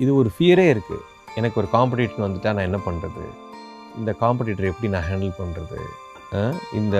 [0.00, 1.04] இது ஒரு ஃபியரே இருக்குது
[1.36, 3.24] எனக்கு ஒரு காம்படிஷன் வந்துட்டால் நான் என்ன பண்ணுறது
[3.98, 5.80] இந்த காம்படிட்டர் எப்படி நான் ஹேண்டில் பண்ணுறது
[6.74, 6.96] இந்த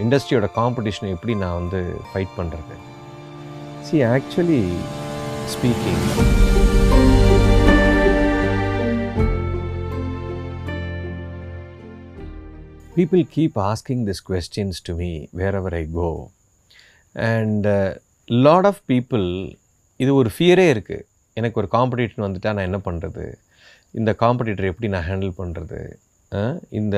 [0.00, 2.76] இண்டஸ்ட்ரியோட காம்படிஷனை எப்படி நான் வந்து ஃபைட் பண்ணுறது
[3.88, 4.62] C actually
[5.54, 6.04] speaking
[12.94, 15.12] people keep asking this questions to me
[15.54, 16.10] wherever I go
[17.14, 17.68] and
[18.28, 19.26] lot of people
[20.00, 21.04] இது ஒரு ஃபியரே இருக்குது
[21.40, 23.24] எனக்கு ஒரு காம்படிஷன் வந்துட்டால் நான் என்ன பண்ணுறது
[24.00, 25.80] இந்த காம்படிட்டர் எப்படி நான் ஹேண்டில் பண்ணுறது
[26.78, 26.96] இந்த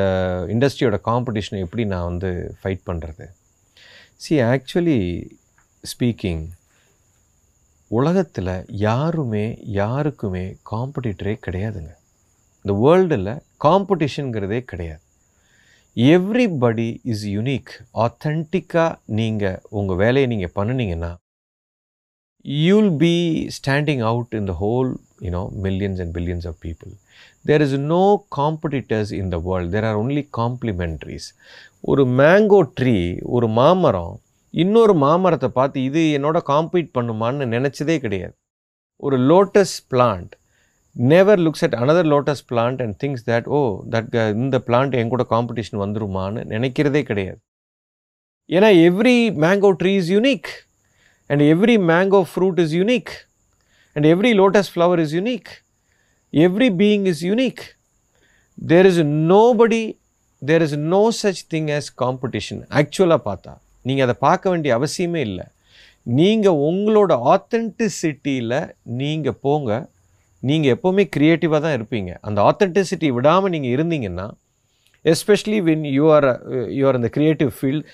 [0.55, 3.27] இண்டஸ்ட்ரியோட காம்படிஷனை எப்படி நான் வந்து ஃபைட் பண்ணுறது
[4.24, 4.98] சி ஆக்சுவலி
[5.84, 6.42] ஸ்பீக்கிங்
[7.91, 8.55] உலகத்தில்
[8.88, 9.47] யாருமே
[9.80, 11.91] யாருக்குமே காம்படிட்டரே கிடையாதுங்க.
[12.64, 13.33] இந்த வேர்ல்டில்
[13.64, 15.02] காம்படிஷனுங்கிறதே கிடையாது.
[15.97, 17.72] எவ்ரிபடி இஸ் யுனிக்
[18.05, 21.11] ஆத்தென்டிக்காக நீங்கள் உங்கள் வேலையை நீங்கள் பண்ணினீங்கன்னா
[22.45, 26.92] you'll be standing out in the whole you know millions and billions of people.
[27.45, 29.70] There is no competitors in the world.
[29.72, 31.27] There are only complementaries.
[31.91, 32.98] ஒரு மேங்கோ ட்ரீ
[33.36, 34.12] ஒரு மாமரம்
[34.62, 38.34] இன்னொரு மாமரத்தை பார்த்து இது என்னோட காம்பீட் பண்ணுமான்னு நினச்சதே கிடையாது.
[39.06, 40.33] ஒரு lotus plant
[41.12, 43.61] never looks at another lotus plant and things that oh
[43.94, 47.41] that இந்த பிளான்ட் என் கூட காம்படிஷன் வந்துருமான்னு நினைக்கிறதே கிடையாது.
[48.56, 49.16] ஏன்னா every
[49.47, 50.50] mango tree is unique
[51.33, 53.12] and every mango fruit is unique.
[53.97, 55.50] And every lotus flower is unique.
[56.33, 57.62] Every being is unique.
[58.58, 58.98] There is
[59.33, 59.83] nobody
[60.42, 62.58] there is no such thing as competition.
[62.78, 63.53] ஆக்சுவலாக பார்த்தா
[63.88, 65.47] நீங்கள் அதை பார்க்க வேண்டிய அவசியமே இல்லை.
[66.06, 68.58] நீங்கள் உங்களோட ஆத்தென்டிசிட்டியில்
[69.00, 69.70] நீங்கள் போங்க.
[70.42, 72.12] நீங்கள் எப்போவுமே க்ரியேட்டிவாக தான் இருப்பீங்க.
[72.28, 74.27] அந்த ஆத்தென்டிசிட்டி விடாமல் நீங்கள் இருந்தீங்கன்னா
[75.14, 76.28] especially when you are
[76.78, 77.86] you are இந்த creative field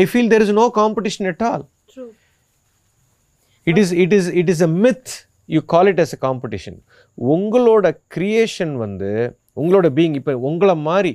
[0.00, 2.10] I feel there is no competition at all True.
[3.66, 5.10] It is it is it is a myth
[5.48, 6.78] you call it as a competition
[7.18, 7.86] உங்களோட
[8.16, 9.10] creation வந்து
[9.60, 11.12] உங்களோட being இப்போ உங்களை மாதிரி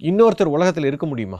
[0.00, 1.38] இன்னொருத்தர் உலகத்தில் இருக்க முடியுமா?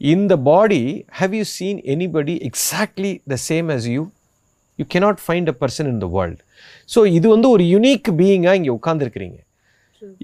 [0.00, 0.82] இந்த body
[1.20, 4.02] how you seen anybody exactly the same as you
[4.78, 6.40] you cannot find a person in the world
[6.94, 9.38] so இது வந்து ஒரு யுனிக் பீயிங்காக இங்கே உட்காந்துருக்கிறீங்க.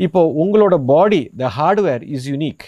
[0.06, 2.64] இப்போ உங்களோட body the hardware is unique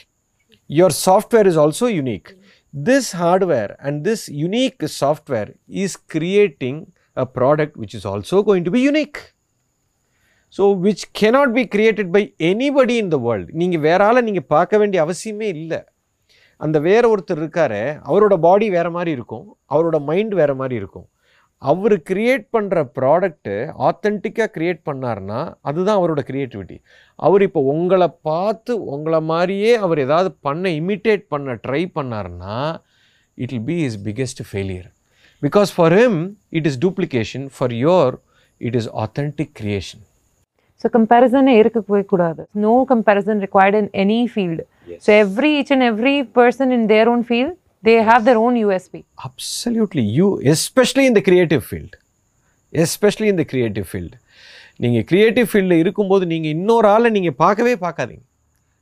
[0.71, 2.29] your software is also unique.
[2.75, 6.79] This hardware and this unique software is creating
[7.17, 9.21] a product which is also going to be unique.
[10.55, 15.05] So which cannot be created by anybody in the world நீங்கள் வேற நீங்கள் பார்க்க வேண்டிய
[15.05, 15.81] அவசியமே இல்லை
[16.61, 21.07] அந்த வேற ஒருத்தர் இருக்கார் அவரோட பாடி வேறு மாதிரி இருக்கும் அவரோட மைண்ட் வேறு மாதிரி இருக்கும்
[21.63, 23.55] அவர் கிரியேட் பண்ணுற ப்ராடக்ட்டு
[23.89, 26.77] ஆத்தென்டிக்காக கிரியேட் பண்ணார்னா அதுதான் அவரோட க்ரியேட்டிவிட்டி
[27.19, 32.59] அவர் இப்போ உங்களை பார்த்து உங்களை மாதிரியே அவர் ஏதாவது பண்ண இமிட்டேட் பண்ண ட்ரை பண்ணார்னா
[33.39, 34.89] it will be is biggest failure
[35.43, 36.21] because for him
[36.59, 38.15] it is duplication for your
[38.61, 40.05] it is authentic creation
[40.83, 42.43] so கம்பேரிசனே இருக்கவே கூடாது.
[42.65, 44.61] No comparison required in any field.
[45.05, 47.53] So every each and every person in their own field
[47.85, 48.95] they have their own usp
[49.29, 50.05] absolutely.
[50.19, 51.93] You especially in the creative field.
[52.73, 54.15] Especially in the creative field.
[54.83, 58.25] நீங்கள் creative ஃபீல்டில் இருக்கும்போது நீங்கள் இன்னொரு ஆளை நீங்கள் பார்க்கவே பார்க்காதீங்க.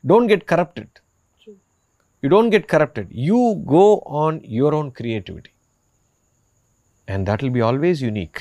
[0.04, 0.96] Don't get corrupted
[2.22, 3.40] you don't get corrupted you
[3.74, 3.84] go
[4.22, 5.52] on your own creativity
[7.08, 8.40] and that will be always unique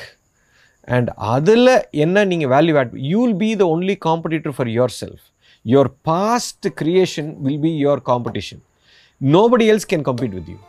[0.98, 1.74] and அதில்
[2.06, 5.24] என்ன நீங்கள் value add you will be the only competitor for yourself
[5.66, 8.62] your past creation will be your competition
[9.20, 10.60] nobody else can compete with you.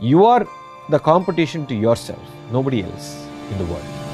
[0.00, 0.46] You are
[0.90, 2.20] the competition to yourself,
[2.52, 4.05] nobody else in the world.